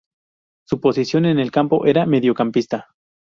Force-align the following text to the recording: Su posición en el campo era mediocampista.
Su 0.67 0.81
posición 0.81 1.27
en 1.27 1.37
el 1.37 1.51
campo 1.51 1.85
era 1.85 2.07
mediocampista. 2.07 2.89